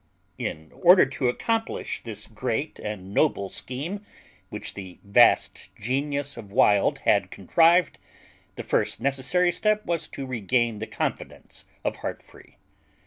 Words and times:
In 0.39 0.71
order 0.71 1.05
to 1.05 1.27
accomplish 1.29 2.01
this 2.01 2.25
great 2.25 2.79
and 2.79 3.13
noble 3.13 3.49
scheme, 3.49 4.03
which 4.49 4.73
the 4.73 4.97
vast 5.03 5.69
genius 5.79 6.37
of 6.37 6.51
Wild 6.51 6.97
had 7.05 7.29
contrived, 7.29 7.99
the 8.55 8.63
first 8.63 8.99
necessary 8.99 9.51
step 9.51 9.85
was 9.85 10.07
to 10.07 10.25
regain 10.25 10.79
the 10.79 10.87
confidence 10.87 11.65
of 11.83 11.97
Heartfree. 11.97 12.55